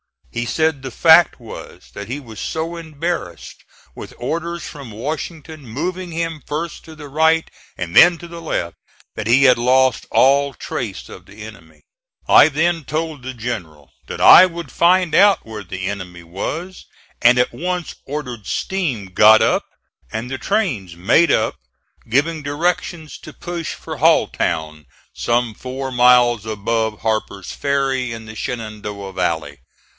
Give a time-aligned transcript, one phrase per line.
[0.31, 3.63] He said the fact was, that he was so embarrassed
[3.93, 8.77] with orders from Washington moving him first to the right and then to the left
[9.15, 11.83] that he had lost all trace of the enemy.
[12.27, 16.85] I then told the general that I would find out where the enemy was,
[17.21, 19.65] and at once ordered steam got up
[20.11, 21.57] and trains made up,
[22.09, 29.13] giving directions to push for Halltown, some four miles above Harper's Ferry, in the Shenandoah
[29.13, 29.59] Valley.